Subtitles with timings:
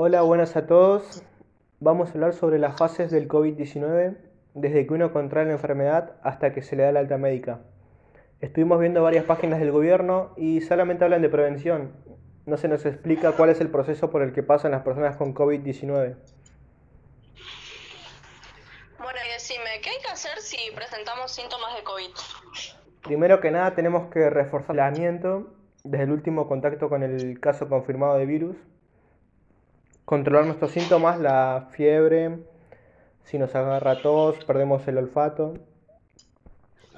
[0.00, 1.24] Hola, buenas a todos.
[1.80, 4.16] Vamos a hablar sobre las fases del COVID-19,
[4.54, 7.62] desde que uno contrae la enfermedad hasta que se le da la alta médica.
[8.40, 11.96] Estuvimos viendo varias páginas del gobierno y solamente hablan de prevención.
[12.46, 15.34] No se nos explica cuál es el proceso por el que pasan las personas con
[15.34, 16.14] COVID-19.
[18.98, 22.10] Bueno, y decime, ¿qué hay que hacer si presentamos síntomas de COVID?
[23.02, 25.48] Primero que nada tenemos que reforzar el aislamiento
[25.82, 28.56] desde el último contacto con el caso confirmado de virus,
[30.08, 32.38] controlar nuestros síntomas, la fiebre,
[33.24, 35.52] si nos agarra tos, perdemos el olfato.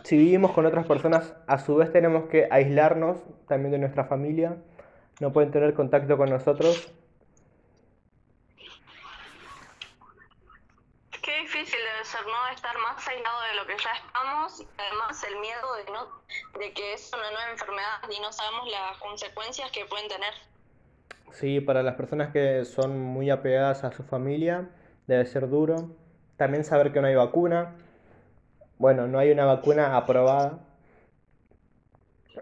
[0.05, 4.59] Si vivimos con otras personas, a su vez tenemos que aislarnos también de nuestra familia,
[5.19, 6.93] no pueden tener contacto con nosotros.
[11.21, 12.55] Qué difícil debe ser, ¿no?
[12.55, 16.93] Estar más aislado de lo que ya estamos además el miedo de, no, de que
[16.93, 20.33] es una nueva enfermedad y no sabemos las consecuencias que pueden tener.
[21.33, 24.69] Sí, para las personas que son muy apegadas a su familia,
[25.07, 25.91] debe ser duro.
[26.37, 27.75] También saber que no hay vacuna.
[28.79, 30.61] Bueno, no hay una vacuna aprobada.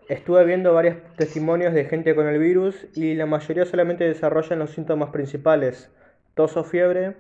[0.08, 4.70] Estuve viendo varios testimonios de gente con el virus y la mayoría solamente desarrollan los
[4.70, 5.91] síntomas principales,
[6.34, 7.16] tos o fiebre,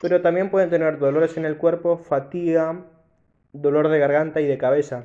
[0.00, 2.84] pero también pueden tener dolores en el cuerpo, fatiga,
[3.52, 5.02] dolor de garganta y de cabeza.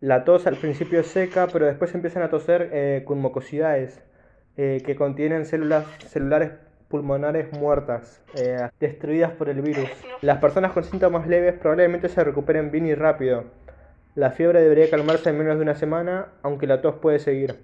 [0.00, 4.02] La tos al principio es seca, pero después empiezan a toser eh, con mucosidades
[4.58, 6.50] eh, que contienen células celulares
[6.88, 9.88] pulmonares muertas, eh, destruidas por el virus.
[10.20, 13.44] Las personas con síntomas leves probablemente se recuperen bien y rápido.
[14.16, 17.56] La fiebre debería calmarse en menos de una semana, aunque la tos puede seguir.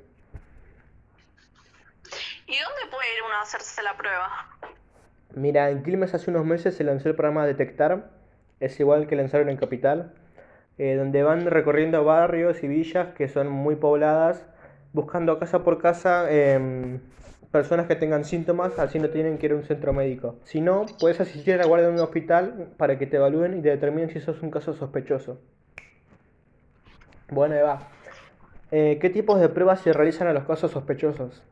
[2.46, 4.30] ¿Y dónde puede ir uno a hacerse la prueba?
[5.34, 8.10] Mira, en Quilmes hace unos meses se lanzó el programa Detectar,
[8.60, 10.14] es igual que lanzaron en Capital,
[10.78, 14.46] eh, donde van recorriendo barrios y villas que son muy pobladas,
[14.94, 17.00] buscando casa por casa em,
[17.50, 20.36] personas que tengan síntomas, así no tienen que ir a un centro médico.
[20.44, 23.62] Si no, puedes asistir a la guardia de un hospital para que te evalúen y
[23.62, 25.38] te determinen si sos un caso sospechoso.
[27.28, 27.88] Bueno, Eva,
[28.70, 31.42] eh, ¿qué tipos de pruebas se realizan a los casos sospechosos?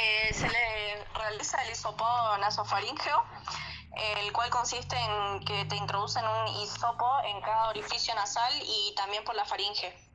[0.00, 2.06] Eh, se le realiza el hisopo
[2.40, 3.22] nasofaríngeo,
[4.24, 9.22] el cual consiste en que te introducen un hisopo en cada orificio nasal y también
[9.24, 10.13] por la faringe.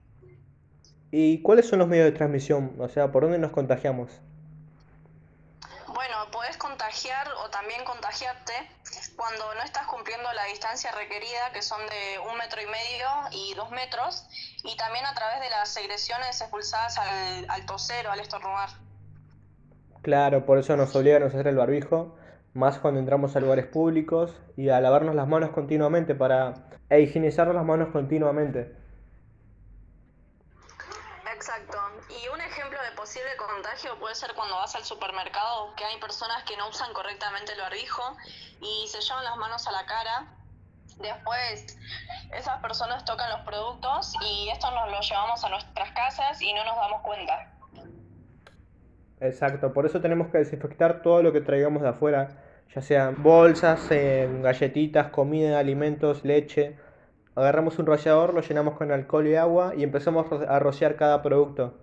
[1.12, 2.76] ¿Y cuáles son los medios de transmisión?
[2.80, 4.10] O sea, ¿por dónde nos contagiamos?
[5.88, 8.54] Bueno, puedes contagiar o también contagiarte
[9.16, 13.54] cuando no estás cumpliendo la distancia requerida, que son de un metro y medio y
[13.56, 14.26] dos metros,
[14.64, 18.70] y también a través de las secreciones expulsadas al, al toser o al estornudar.
[20.02, 22.16] Claro, por eso nos obligan a usar el barbijo,
[22.54, 26.54] más cuando entramos a lugares públicos y a lavarnos las manos continuamente para
[26.90, 28.74] e higienizarnos las manos continuamente.
[31.34, 31.78] Exacto.
[32.10, 36.42] Y un ejemplo de posible contagio puede ser cuando vas al supermercado, que hay personas
[36.44, 38.16] que no usan correctamente el barbijo
[38.62, 40.26] y se llevan las manos a la cara.
[41.02, 41.78] Después,
[42.34, 46.64] esas personas tocan los productos y esto nos lo llevamos a nuestras casas y no
[46.64, 47.52] nos damos cuenta.
[49.20, 52.30] Exacto, por eso tenemos que desinfectar todo lo que traigamos de afuera,
[52.74, 56.78] ya sean bolsas, eh, galletitas, comida, alimentos, leche.
[57.36, 61.74] Agarramos un rociador, lo llenamos con alcohol y agua y empezamos a rociar cada producto.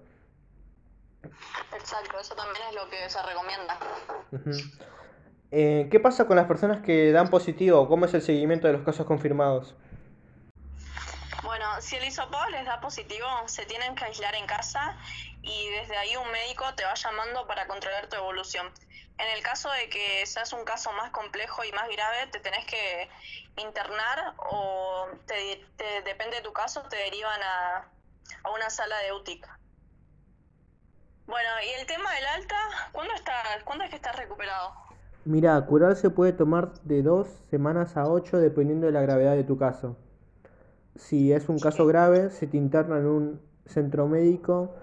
[1.74, 3.78] Exacto, eso también es lo que se recomienda.
[5.50, 7.88] Eh, ¿qué pasa con las personas que dan positivo?
[7.88, 9.74] ¿Cómo es el seguimiento de los casos confirmados?
[11.42, 14.96] Bueno, si el hisopo les da positivo, se tienen que aislar en casa
[15.42, 18.70] y desde ahí un médico te va llamando para controlar tu evolución.
[19.18, 22.66] En el caso de que seas un caso más complejo y más grave, te tenés
[22.66, 23.08] que
[23.56, 27.88] internar o te, te- depende de tu caso, te derivan a,
[28.42, 29.46] a una sala de UTIC.
[31.66, 32.54] Y el tema del alta,
[32.92, 34.70] ¿cuándo, estás, ¿cuándo es que estás recuperado?
[35.24, 39.58] Mira, curarse puede tomar de dos semanas a ocho dependiendo de la gravedad de tu
[39.58, 39.96] caso.
[40.94, 44.76] Si es un caso grave, se te interna en un centro médico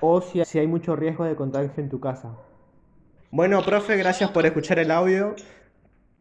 [0.00, 2.36] o si, si hay mucho riesgo de contagio en tu casa.
[3.32, 5.34] Bueno, profe, gracias por escuchar el audio.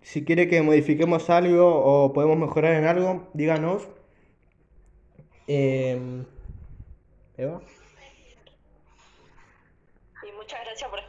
[0.02, 3.88] Si quiere que modifiquemos algo o podemos mejorar en algo, díganos.
[5.46, 6.26] Em,
[7.38, 7.62] Eva.
[10.50, 11.09] Muchas gracias por.